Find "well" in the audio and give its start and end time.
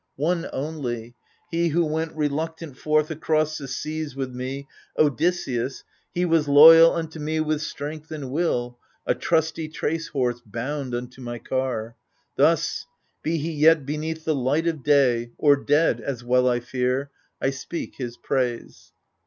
16.23-16.49